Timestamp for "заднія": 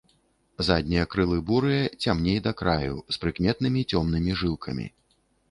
0.69-1.03